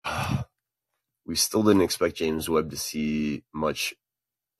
[1.25, 3.93] we still didn't expect James Webb to see much,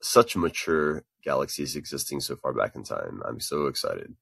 [0.02, 3.22] such mature galaxies existing so far back in time.
[3.26, 4.16] I'm so excited.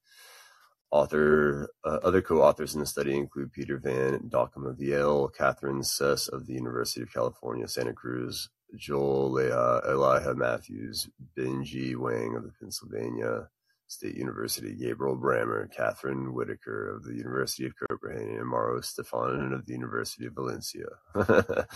[0.91, 6.29] Author, uh, other co-authors in the study include Peter Van Dokkum of Yale, Catherine Suess
[6.29, 12.53] of the University of California, Santa Cruz, Joel Leja, Elijah Mathews, Benji Wang of the
[12.61, 13.49] Pennsylvania
[13.87, 19.67] State University, Gabriel Brammer, Catherine Whitaker of the University of Copenhagen, and Mauro Stefanon of
[19.67, 20.87] the University of Valencia.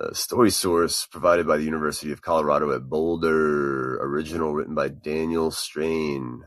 [0.00, 3.98] A story source provided by the University of Colorado at Boulder.
[4.02, 6.42] Original written by Daniel Strain.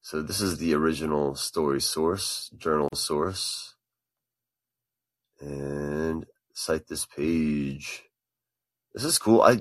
[0.00, 3.74] So this is the original story source, journal source.
[5.40, 8.04] And cite this page.
[8.94, 9.42] This is cool.
[9.42, 9.60] I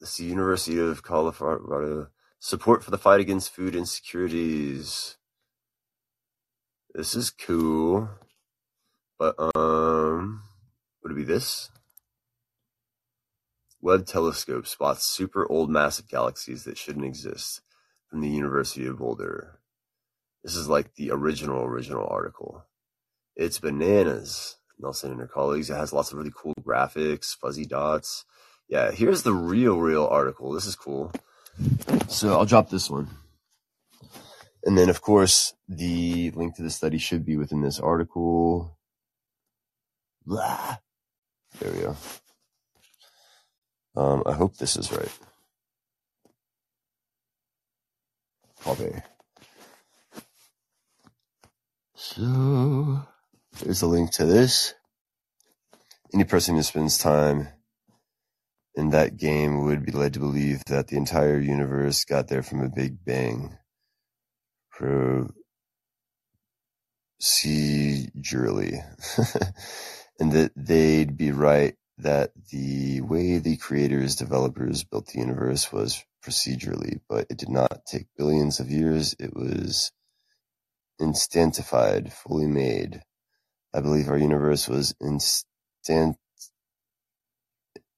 [0.00, 2.08] the University of Colorado.
[2.38, 5.16] Support for the fight against food insecurities.
[6.94, 8.08] This is cool.
[9.18, 10.42] But, um,
[11.02, 11.70] would it be this?
[13.82, 17.60] Webb telescope spots super old massive galaxies that shouldn't exist
[18.08, 19.60] from the University of Boulder.
[20.42, 22.64] This is like the original, original article.
[23.36, 24.56] It's bananas.
[24.78, 25.68] Nelson and her colleagues.
[25.68, 28.24] It has lots of really cool graphics, fuzzy dots.
[28.70, 30.52] Yeah, here's the real, real article.
[30.52, 31.10] This is cool.
[32.06, 33.08] So I'll drop this one.
[34.62, 38.78] And then, of course, the link to the study should be within this article.
[40.24, 40.76] Blah.
[41.58, 41.96] There we go.
[43.96, 45.12] Um, I hope this is right.
[48.62, 48.92] Copy.
[51.96, 53.02] So
[53.64, 54.74] there's a link to this.
[56.14, 57.48] Any person who spends time
[58.76, 62.62] in that game would be led to believe that the entire universe got there from
[62.62, 63.56] a big bang.
[64.78, 65.30] Procedurally.
[70.20, 76.04] and that they'd be right that the way the creators, developers built the universe was
[76.24, 79.14] procedurally, but it did not take billions of years.
[79.18, 79.92] It was
[81.00, 83.02] instantified, fully made.
[83.74, 86.16] I believe our universe was instant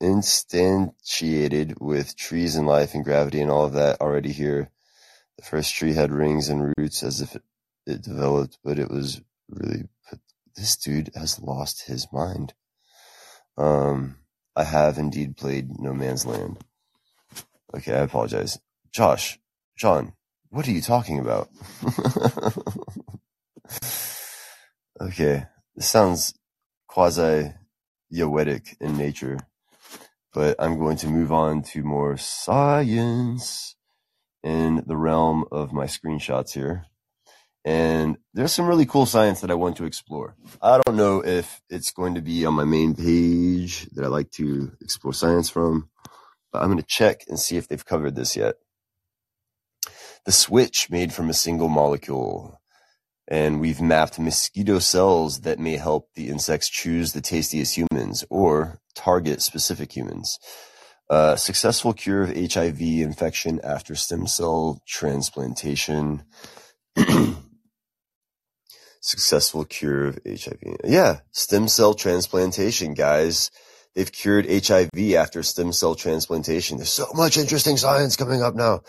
[0.03, 4.71] instantiated with trees and life and gravity and all of that already here.
[5.39, 7.43] The first tree had rings and roots as if it,
[7.87, 10.21] it developed, but it was really put,
[10.57, 12.55] this dude has lost his mind.
[13.57, 14.17] Um,
[14.57, 16.59] I have indeed played No Man's Land.
[17.75, 18.59] Okay, I apologize.
[18.93, 19.39] Josh,
[19.79, 20.13] John,
[20.51, 21.49] what are you talking about?
[25.01, 26.35] okay, this sounds
[26.87, 27.55] quasi
[28.13, 29.39] Yoetic in nature,
[30.33, 33.77] but I'm going to move on to more science
[34.43, 36.87] in the realm of my screenshots here.
[37.65, 40.35] And there's some really cool science that I want to explore.
[40.61, 44.33] I don't know if it's going to be on my main page that I like
[44.33, 45.89] to explore science from,
[46.53, 48.57] but I'm going to check and see if they've covered this yet.
[50.25, 52.61] The switch made from a single molecule.
[53.33, 58.79] And we've mapped mosquito cells that may help the insects choose the tastiest humans or
[58.95, 60.39] target specific humans.
[61.09, 66.25] Uh, successful cure of HIV infection after stem cell transplantation.
[69.01, 70.59] successful cure of HIV.
[70.85, 73.51] Yeah, stem cell transplantation, guys.
[73.95, 76.77] They've cured HIV after stem cell transplantation.
[76.77, 78.83] There's so much interesting science coming up now.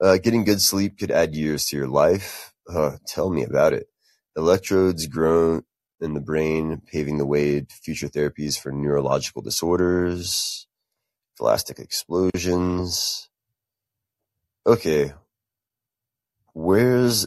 [0.00, 2.54] Uh, getting good sleep could add years to your life.
[2.68, 3.88] Uh, tell me about it.
[4.36, 5.62] Electrodes grown
[6.00, 10.66] in the brain, paving the way to future therapies for neurological disorders,
[11.36, 13.28] plastic explosions.
[14.66, 15.12] Okay.
[16.52, 17.26] Where's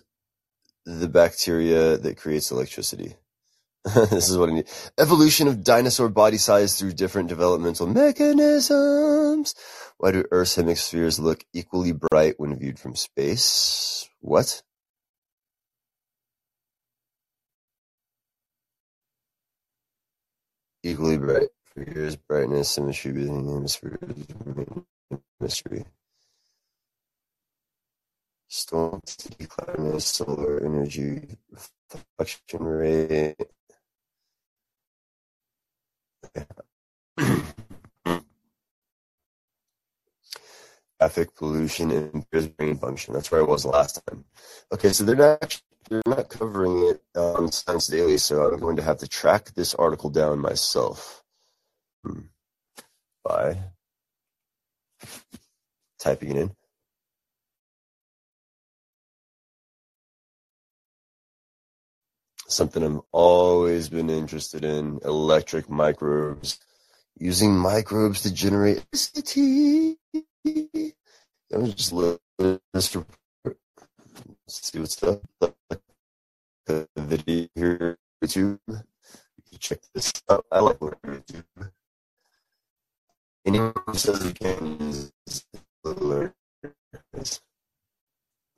[0.86, 3.16] the bacteria that creates electricity.
[3.96, 4.70] this is what I need.
[5.00, 9.56] Evolution of dinosaur body size through different developmental mechanisms.
[9.98, 14.08] Why do Earth's hemispheres look equally bright when viewed from space?
[14.20, 14.62] What?
[20.84, 21.50] Equally bright.
[21.66, 24.00] For years, brightness, symmetry between hemispheres
[25.40, 25.86] mystery.
[28.50, 29.02] Storm
[29.50, 31.38] climate, solar energy,
[31.92, 33.38] reflection rate.
[41.00, 43.14] Traffic pollution impairs brain function.
[43.14, 44.26] That's where I was last time.
[44.74, 48.82] Okay, so they're not they're not covering it on Science Daily, so I'm going to
[48.82, 51.22] have to track this article down myself
[52.06, 52.22] hmm.
[53.26, 53.58] by
[56.00, 56.52] typing it in.
[62.48, 66.60] something I've always been interested in, electric microbes.
[67.18, 69.98] Using microbes to generate electricity.
[71.54, 73.21] I'm just looking at this report.
[74.52, 75.22] See what's up.
[76.66, 78.60] The video here YouTube.
[78.68, 80.46] You can check this out.
[80.52, 81.72] I like YouTube.
[83.46, 85.14] Anyone who says you can use
[85.86, 86.34] learn.
[87.14, 87.40] Let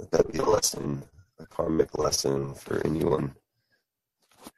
[0.09, 1.03] that be a lesson,
[1.37, 3.35] a karmic lesson for anyone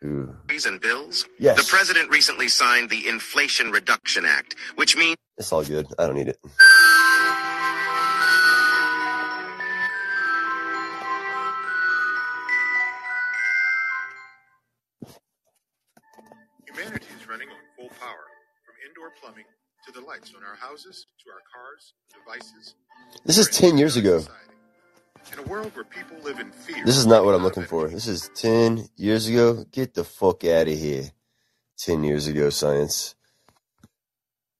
[0.01, 1.25] who and bills.
[1.37, 1.57] Yes.
[1.57, 5.87] The president recently signed the Inflation Reduction Act, which means it's all good.
[5.99, 6.39] I don't need it.
[19.05, 19.45] Indoor plumbing
[19.85, 22.75] to the lights on our houses to our cars, devices.
[23.25, 24.19] This is 10 years ago.
[24.19, 24.41] Society.
[25.33, 26.85] In a world where people live in fear.
[26.85, 27.87] This is not what I'm looking for.
[27.87, 29.65] This is 10 years ago.
[29.71, 31.11] Get the fuck out of here.
[31.77, 33.15] 10 years ago, science.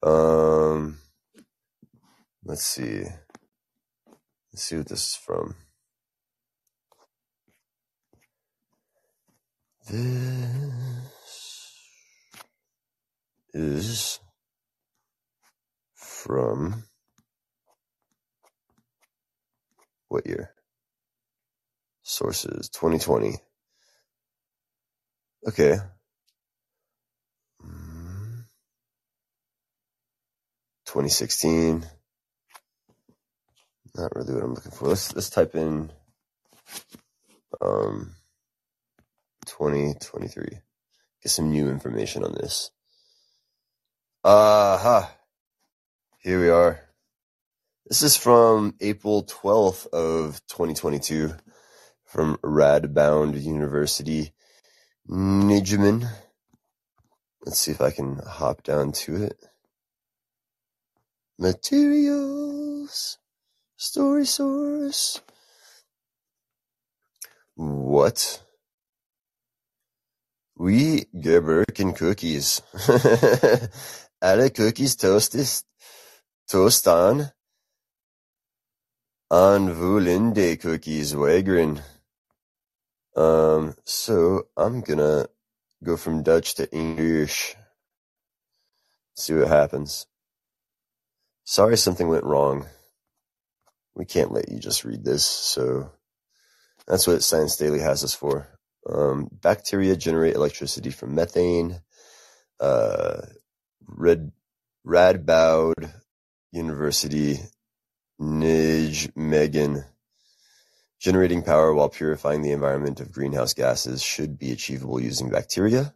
[0.04, 0.98] Um,
[2.44, 3.04] let's see.
[4.52, 5.56] Let's see what this is from.
[9.88, 10.96] This.
[13.56, 14.20] is
[16.26, 16.84] from
[20.10, 20.52] what year?
[22.04, 23.36] Sources 2020.
[25.48, 25.78] Okay.
[27.64, 28.46] Mm,
[30.88, 31.86] 2016.
[33.98, 34.90] Not really what I'm looking for.
[34.90, 35.92] Let's let's type in
[37.62, 38.16] um
[39.48, 40.46] 2023.
[41.24, 42.72] Get some new information on this.
[44.24, 45.12] Aha.
[46.26, 46.80] Here we are.
[47.86, 51.36] This is from April 12th of 2022
[52.04, 54.34] from Radboud University,
[55.08, 56.10] Nijmegen.
[57.46, 59.38] Let's see if I can hop down to it.
[61.38, 63.20] Materials.
[63.78, 65.22] Story source.
[67.54, 68.42] What?
[70.58, 72.64] We gebakken cookies.
[74.24, 75.46] Alle cookies toasted,
[79.32, 81.82] on Vulinde cookies wagrin.
[83.16, 85.26] Um, so I'm gonna
[85.84, 87.56] go from Dutch to English.
[89.16, 90.06] See what happens.
[91.46, 92.68] Sorry something went wrong.
[93.96, 95.92] We can't let you just read this, so
[96.88, 98.48] that's what Science Daily has us for.
[98.88, 101.82] Um, bacteria generate electricity from methane.
[102.60, 103.22] Uh,
[103.88, 104.32] Red,
[104.86, 105.92] Radboud
[106.56, 107.40] University,
[108.20, 109.86] Nijmegen.
[111.00, 115.94] Generating power while purifying the environment of greenhouse gases should be achievable using bacteria.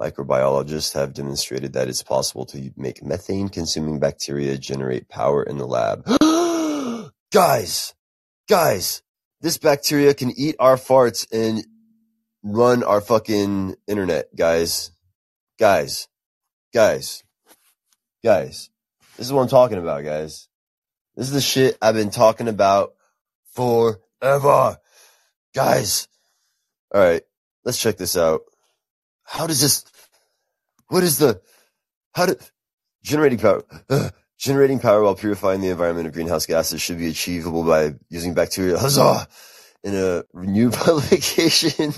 [0.00, 6.04] Microbiologists have demonstrated that it's possible to make methane-consuming bacteria generate power in the lab.
[7.32, 7.94] guys,
[8.48, 9.02] guys,
[9.40, 11.64] this bacteria can eat our farts and
[12.42, 14.90] run our fucking internet, guys.
[15.58, 16.08] Guys,
[16.72, 17.22] guys,
[18.24, 18.70] guys.
[19.16, 20.48] This is what I'm talking about, guys.
[21.16, 22.94] This is the shit I've been talking about
[23.52, 24.78] forever.
[25.54, 26.08] Guys.
[26.92, 27.22] All right.
[27.64, 28.42] Let's check this out.
[29.22, 29.84] How does this,
[30.88, 31.40] what is the,
[32.12, 32.36] how do,
[33.02, 37.64] generating power, uh, generating power while purifying the environment of greenhouse gases should be achievable
[37.64, 38.76] by using bacteria.
[38.78, 39.28] Huzzah!
[39.84, 41.92] In a new publication,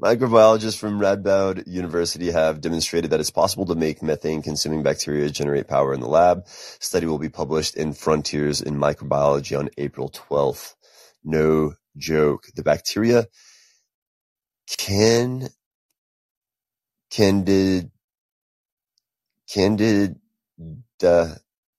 [0.00, 5.92] microbiologists from Radboud University have demonstrated that it's possible to make methane-consuming bacteria generate power
[5.92, 6.46] in the lab.
[6.46, 10.74] Study will be published in Frontiers in Microbiology on April 12th.
[11.22, 12.46] No joke.
[12.56, 13.26] The bacteria
[14.78, 15.50] can
[17.10, 17.90] candid
[19.52, 20.16] candida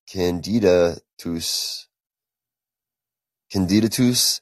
[0.08, 1.88] candidatus
[3.52, 4.41] candidatus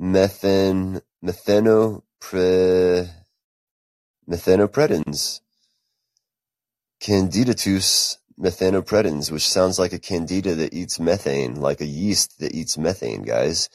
[0.00, 3.08] methan methanopre
[4.28, 5.40] methanopredens
[7.00, 12.76] candidatus methanopredens which sounds like a candida that eats methane like a yeast that eats
[12.78, 13.68] methane guys.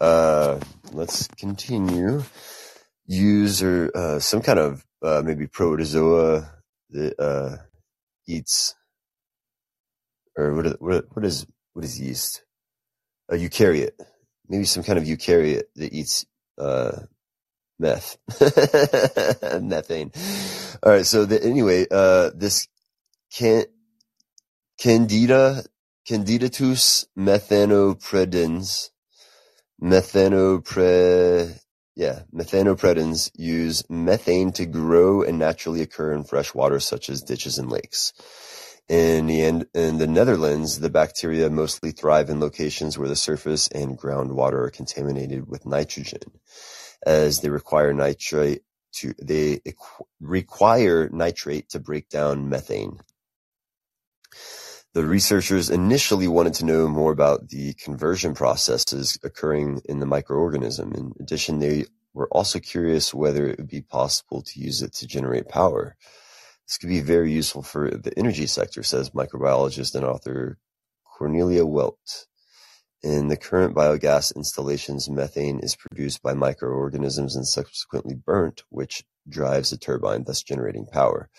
[0.00, 0.60] Uh
[0.92, 2.22] let's continue.
[3.06, 6.50] Use or uh, some kind of uh, maybe protozoa
[6.90, 7.56] that uh,
[8.26, 8.74] eats
[10.36, 12.42] or what, what what is what is yeast?
[13.28, 13.90] A eukaryote
[14.48, 16.26] maybe some kind of eukaryote that eats
[16.58, 17.00] uh,
[17.78, 18.16] meth
[19.60, 20.10] methane
[20.82, 22.68] all right so the, anyway uh, this
[23.32, 23.64] can
[24.78, 25.64] candida
[26.08, 28.90] candidatus methanopredens
[29.82, 31.60] methanopre
[31.96, 37.56] yeah, methanopredens use methane to grow and naturally occur in fresh water such as ditches
[37.58, 38.12] and lakes.
[38.88, 39.40] In the,
[39.74, 44.70] in the Netherlands, the bacteria mostly thrive in locations where the surface and groundwater are
[44.70, 46.22] contaminated with nitrogen,
[47.04, 48.62] as they require nitrate
[48.92, 49.60] to they
[50.20, 53.00] require nitrate to break down methane.
[54.94, 60.96] The researchers initially wanted to know more about the conversion processes occurring in the microorganism.
[60.96, 65.06] In addition, they were also curious whether it would be possible to use it to
[65.06, 65.96] generate power.
[66.66, 70.58] This could be very useful for the energy sector, says microbiologist and author
[71.04, 72.26] Cornelia Welte.
[73.02, 79.72] In the current biogas installations, methane is produced by microorganisms and subsequently burnt, which drives
[79.72, 81.30] a turbine, thus generating power.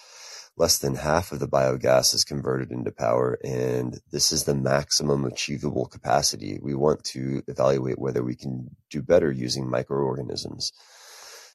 [0.56, 5.26] Less than half of the biogas is converted into power, and this is the maximum
[5.26, 6.58] achievable capacity.
[6.62, 10.72] We want to evaluate whether we can do better using microorganisms.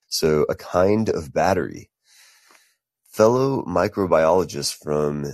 [0.09, 1.91] So, a kind of battery.
[3.13, 5.27] Fellow microbiologists from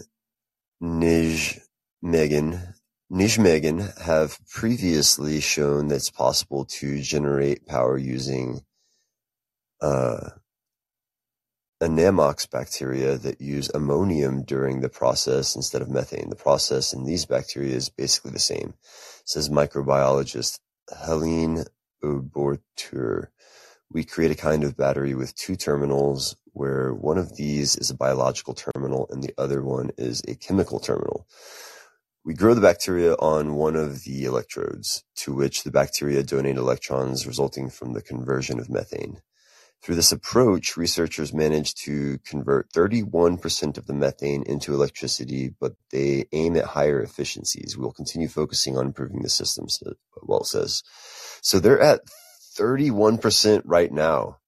[0.82, 2.74] Nijmegen,
[4.00, 8.62] have previously shown that it's possible to generate power using
[9.80, 10.30] uh,
[11.80, 11.86] a
[12.50, 16.30] bacteria that use ammonium during the process instead of methane.
[16.30, 18.74] The process in these bacteria is basically the same,
[19.24, 20.58] says microbiologist
[20.90, 21.64] Heleen
[22.02, 23.30] Ouboter.
[23.90, 27.96] We create a kind of battery with two terminals where one of these is a
[27.96, 31.26] biological terminal and the other one is a chemical terminal.
[32.24, 37.26] We grow the bacteria on one of the electrodes, to which the bacteria donate electrons
[37.26, 39.22] resulting from the conversion of methane.
[39.82, 46.26] Through this approach, researchers managed to convert 31% of the methane into electricity, but they
[46.32, 47.76] aim at higher efficiencies.
[47.78, 50.82] We'll continue focusing on improving the system, uh, Walt says.
[51.40, 52.00] So they're at
[52.58, 54.38] 31% right now.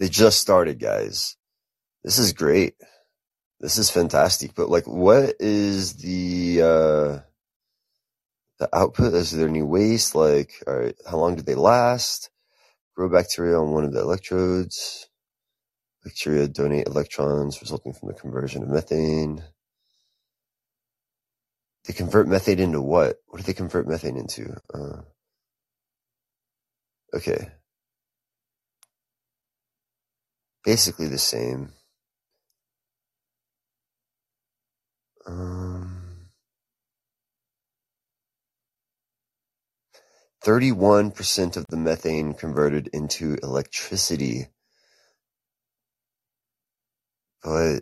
[0.00, 1.36] They just started, guys.
[2.04, 2.74] This is great.
[3.60, 4.54] This is fantastic.
[4.54, 7.20] But like, what is the, uh,
[8.60, 9.14] the output?
[9.14, 10.14] Is there any waste?
[10.14, 12.30] Like, all right, how long do they last?
[12.96, 15.08] Grow bacteria on one of the electrodes.
[16.04, 19.44] Bacteria donate electrons resulting from the conversion of methane.
[21.86, 23.16] They convert methane into what?
[23.28, 24.56] What do they convert methane into?
[24.72, 25.02] Uh,
[27.14, 27.48] okay.
[30.64, 31.72] Basically the same.
[35.26, 36.28] Um,
[40.44, 44.48] 31% of the methane converted into electricity.
[47.42, 47.80] But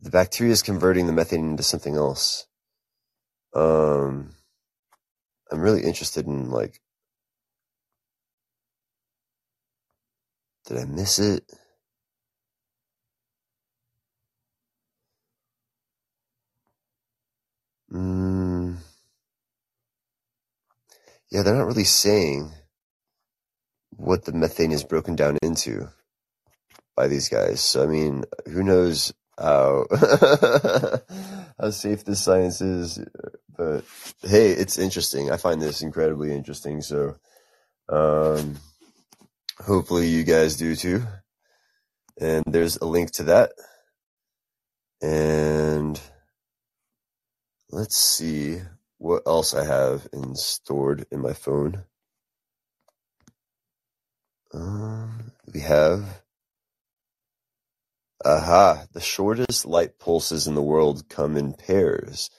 [0.00, 2.46] the bacteria is converting the methane into something else.
[3.54, 4.34] Um,
[5.50, 6.80] I'm really interested in like,
[10.66, 11.44] did I miss it?
[17.92, 18.76] Mm,
[21.30, 22.52] yeah, they're not really saying
[23.90, 25.88] what the methane is broken down into
[26.94, 27.60] by these guys.
[27.60, 29.86] So, I mean, who knows how
[31.60, 33.04] how safe this science is?
[33.56, 33.84] But
[34.22, 35.30] hey, it's interesting.
[35.30, 36.82] I find this incredibly interesting.
[36.82, 37.16] So,
[37.88, 38.56] um,
[39.60, 41.04] hopefully you guys do too.
[42.20, 43.52] And there's a link to that.
[45.00, 46.00] And
[47.70, 48.62] Let's see
[48.96, 51.84] what else I have in stored in my phone.
[54.54, 56.22] Um, we have,
[58.24, 62.30] aha, the shortest light pulses in the world come in pairs,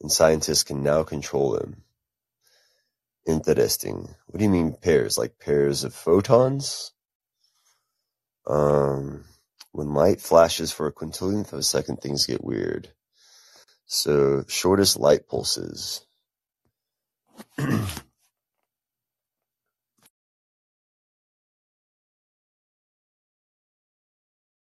[0.00, 1.82] and scientists can now control them.
[3.26, 4.14] Interesting.
[4.26, 5.16] What do you mean pairs?
[5.16, 6.92] Like pairs of photons?
[8.46, 9.24] Um,
[9.70, 12.88] when light flashes for a quintillionth of a second, things get weird.
[13.86, 16.04] So shortest light pulses.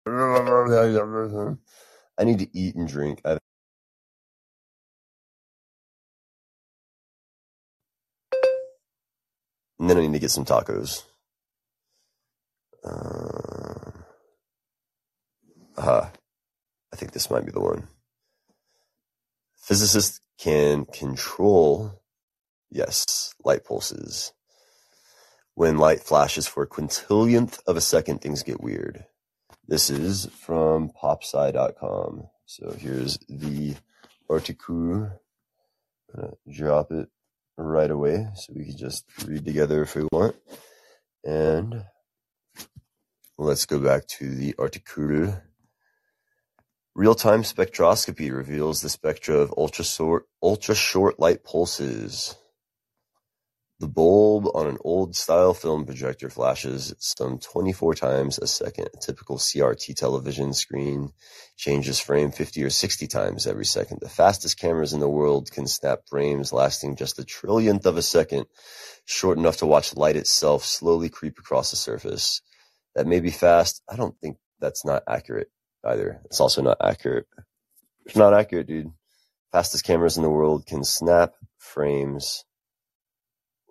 [2.17, 3.21] I need to eat and drink.
[9.79, 11.03] And then I need to get some tacos.
[12.85, 13.91] Uh,
[15.77, 16.09] uh,
[16.93, 17.87] I think this might be the one.
[19.57, 22.01] Physicists can control,
[22.71, 24.33] yes, light pulses.
[25.55, 29.05] When light flashes for a quintillionth of a second, things get weird.
[29.65, 32.27] This is from popsci.com.
[32.45, 33.75] So here's the
[34.29, 35.09] article.
[36.13, 37.07] I'm gonna drop it
[37.57, 40.35] right away so we can just read together if we want.
[41.23, 41.85] And
[43.37, 45.41] let's go back to the article.
[46.93, 52.35] Real-time spectroscopy reveals the spectra of ultra-short light pulses.
[53.83, 58.87] The bulb on an old-style film projector flashes some twenty-four times a second.
[58.93, 61.11] A typical CRT television screen
[61.57, 63.99] changes frame fifty or sixty times every second.
[63.99, 68.01] The fastest cameras in the world can snap frames lasting just a trillionth of a
[68.01, 68.45] second,
[69.03, 72.41] short enough to watch light itself slowly creep across the surface.
[72.95, 73.81] That may be fast.
[73.91, 75.51] I don't think that's not accurate
[75.83, 76.21] either.
[76.23, 77.25] It's also not accurate.
[78.05, 78.93] It's not accurate, dude.
[79.51, 82.45] Fastest cameras in the world can snap frames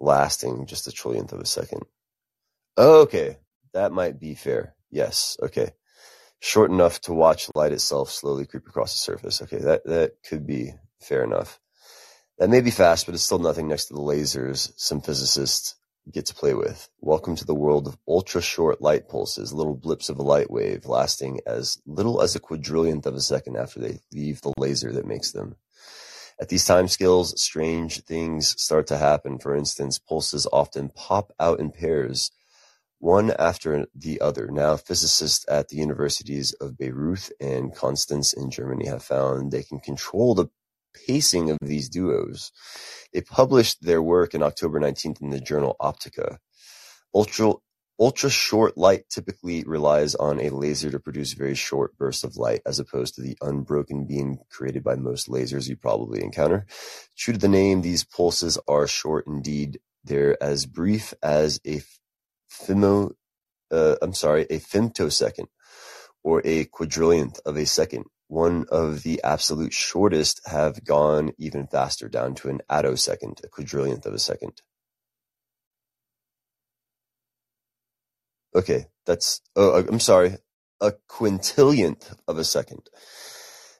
[0.03, 1.83] lasting just a trillionth of a second.
[2.77, 3.39] Okay,
[3.73, 4.75] that might be fair.
[4.91, 5.71] Yes, okay.
[6.41, 9.41] Short enough to watch light itself slowly creep across the surface.
[9.43, 11.61] Okay, that, that could be fair enough.
[12.39, 15.77] That may be fast, but it's still nothing next to the lasers some physicists
[16.11, 16.89] get to play with.
[17.01, 21.41] Welcome to the world of ultra-short light pulses, little blips of a light wave lasting
[21.47, 25.31] as little as a quadrillionth of a second after they leave the laser that makes
[25.31, 25.55] them.
[26.41, 29.39] At these timescales, strange things start to happen.
[29.39, 32.31] For instance, pulses often pop out in pairs,
[32.99, 34.49] one after the other.
[34.51, 39.81] Now, physicists at the universities of Bayreuth and Konstanz in Germany have found they can
[39.81, 40.49] control the
[41.07, 42.53] pacing of these duos.
[43.13, 46.39] They published their work in October 19th in the journal Optica.
[47.15, 47.55] Ultra
[48.01, 52.81] Ultra-short light typically relies on a laser to produce very short bursts of light, as
[52.81, 56.67] opposed to the unbroken beam created by most lasers you probably encounter.
[57.17, 59.79] True to the name, these pulses are short indeed.
[60.05, 61.83] They're as brief as a
[62.51, 63.13] fimo,
[63.71, 65.47] uh, I'm sorry, a femtosecond,
[66.25, 68.07] or a quadrillionth of a second.
[68.27, 74.07] One of the absolute shortest have gone even faster, down to an attosecond, a quadrillionth
[74.07, 74.63] of a second.
[78.55, 80.37] Okay, that's oh, uh, I'm sorry,
[80.81, 82.89] a quintillionth of a second.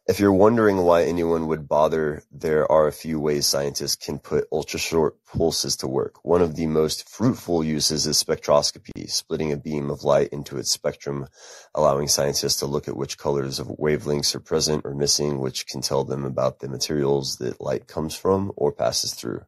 [0.09, 4.49] If you're wondering why anyone would bother, there are a few ways scientists can put
[4.51, 6.25] ultra-short pulses to work.
[6.25, 10.73] One of the most fruitful uses is spectroscopy, splitting a beam of light into its
[10.73, 11.29] spectrum,
[11.73, 15.83] allowing scientists to look at which colors of wavelengths are present or missing, which can
[15.83, 19.43] tell them about the materials that light comes from or passes through.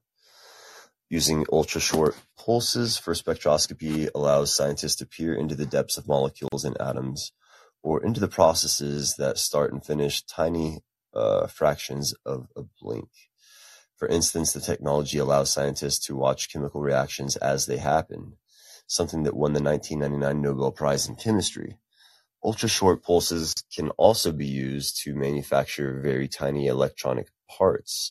[1.15, 6.77] Using ultra-short pulses for spectroscopy allows scientists to peer into the depths of molecules and
[6.81, 7.31] atoms,
[7.85, 10.81] or into the processes that start and finish tiny
[11.15, 13.11] uh, fractions of a blink.
[13.95, 18.37] For instance, the technology allows scientists to watch chemical reactions as they happen,
[18.89, 21.79] something that won the 1999 Nobel Prize in Chemistry.
[22.43, 28.11] Ultra-short pulses can also be used to manufacture very tiny electronic parts,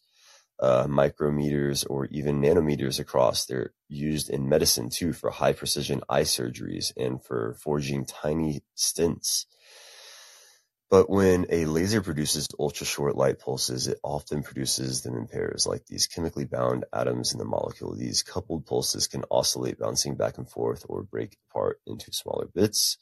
[0.59, 3.45] uh, micrometers or even nanometers across.
[3.45, 9.45] They're used in medicine too for high precision eye surgeries and for forging tiny stents.
[10.89, 15.65] But when a laser produces ultra short light pulses, it often produces them in pairs,
[15.65, 17.95] like these chemically bound atoms in the molecule.
[17.95, 22.99] These coupled pulses can oscillate, bouncing back and forth, or break apart into smaller bits.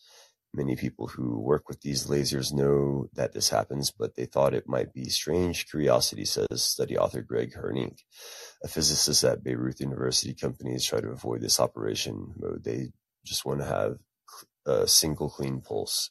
[0.53, 4.67] Many people who work with these lasers know that this happens, but they thought it
[4.67, 7.99] might be strange curiosity, says study author Greg Herink.
[8.63, 12.65] A physicist at Bayreuth University companies try to avoid this operation mode.
[12.65, 12.91] They
[13.25, 13.97] just want to have
[14.65, 16.09] a single clean pulse.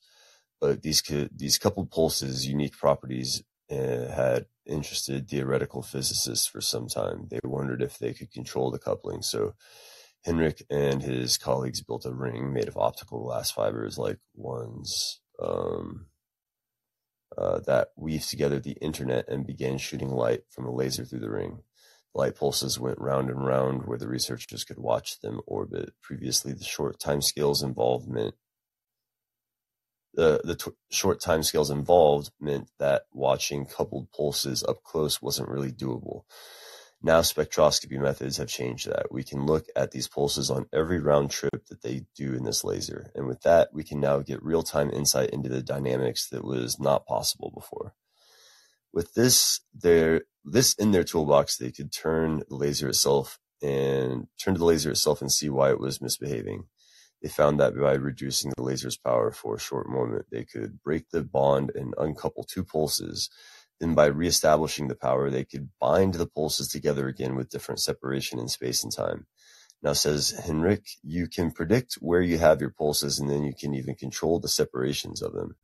[0.59, 1.03] But these
[1.35, 7.29] these coupled pulses' unique properties uh, had interested theoretical physicists for some time.
[7.31, 9.23] They wondered if they could control the coupling.
[9.23, 9.55] So
[10.27, 16.07] Herink and his colleagues built a ring made of optical glass fibers like ones um,
[17.37, 21.31] uh, that weaved together the internet and began shooting light from a laser through the
[21.31, 21.63] ring.
[22.13, 25.93] Light pulses went round and round where the researchers could watch them orbit.
[26.03, 28.35] Previously, the short timescales involved meant
[30.15, 35.71] the the t- short timescales involved meant that watching coupled pulses up close wasn't really
[35.71, 36.23] doable.
[37.03, 39.11] Now spectroscopy methods have changed that.
[39.11, 42.63] We can look at these pulses on every round trip that they do in this
[42.63, 46.79] laser, and with that we can now get real-time insight into the dynamics that was
[46.79, 47.95] not possible before.
[48.93, 54.55] With this their this in their toolbox, they could turn the laser itself and turn
[54.55, 56.65] to the laser itself and see why it was misbehaving.
[57.23, 61.11] They found that by reducing the laser's power for a short moment, they could break
[61.11, 63.31] the bond and uncouple two pulses
[63.81, 68.39] then by reestablishing the power, they could bind the pulses together again with different separation
[68.39, 69.27] in space and time.
[69.83, 73.75] Now says Henrik, you can predict where you have your pulses and then you can
[73.75, 75.57] even control the separations of them.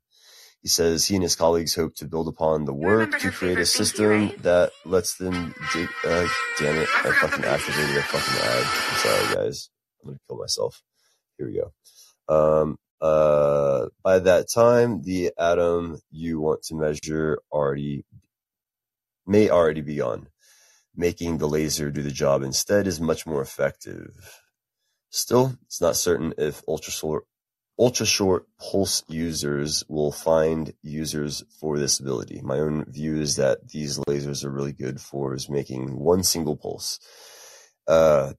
[0.62, 3.66] He says he and his colleagues hope to build upon the work to create a
[3.66, 4.42] system right?
[4.42, 6.26] that lets them dig, uh,
[6.58, 8.66] damn it, I fucking activated a fucking ad.
[8.66, 9.70] I'm sorry guys.
[10.02, 10.82] I'm gonna kill myself.
[11.38, 11.72] Here we go.
[12.62, 18.04] Um, uh, by that time, the atom you want to measure already
[19.26, 20.28] may already be on.
[20.94, 24.42] Making the laser do the job instead is much more effective.
[25.10, 27.24] Still, it's not certain if ultra-short,
[27.78, 32.40] ultra-short pulse users will find users for this ability.
[32.42, 36.56] My own view is that these lasers are really good for is making one single
[36.56, 36.98] pulse.
[37.86, 38.32] Uh,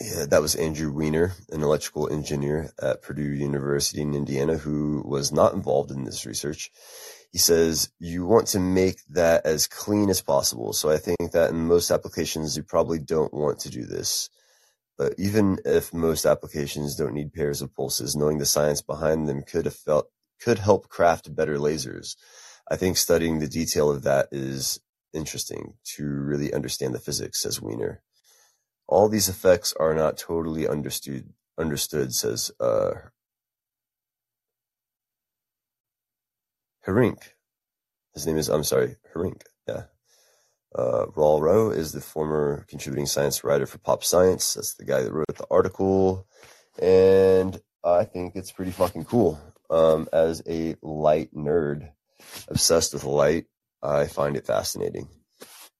[0.00, 5.32] yeah, that was Andrew Weiner, an electrical engineer at Purdue University in Indiana, who was
[5.32, 6.70] not involved in this research.
[7.32, 10.72] He says you want to make that as clean as possible.
[10.72, 14.28] So I think that in most applications, you probably don't want to do this.
[14.98, 19.42] But even if most applications don't need pairs of pulses, knowing the science behind them
[19.42, 22.16] could have felt, could help craft better lasers.
[22.70, 24.80] I think studying the detail of that is
[25.12, 28.02] interesting to really understand the physics, says Weiner.
[28.88, 32.90] All these effects are not totally understood, says uh,
[36.86, 37.34] Herink.
[38.14, 39.84] His name is, I'm sorry, Herink, yeah.
[40.74, 44.54] Uh, Rahul Rao is the former contributing science writer for Pop Science.
[44.54, 46.26] That's the guy that wrote the article.
[46.78, 49.40] and I think it's pretty fucking cool.
[49.70, 51.88] Um, as a light nerd,
[52.48, 53.46] obsessed with light,
[53.82, 55.08] I find it fascinating.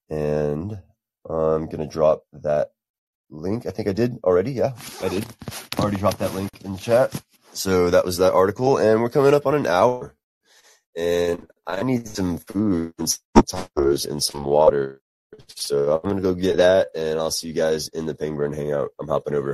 [0.08, 0.78] And
[1.28, 2.70] I'm gonna drop that
[3.30, 3.66] link.
[3.66, 4.52] I think I did already.
[4.52, 4.72] Yeah,
[5.02, 5.26] I did.
[5.78, 7.12] Already dropped that link in the chat.
[7.52, 10.14] So that was that article, and we're coming up on an hour.
[10.96, 15.00] And I need some food and some tacos and some water.
[15.48, 18.90] So I'm gonna go get that, and I'll see you guys in the Penguin Hangout.
[19.00, 19.44] I'm hopping over.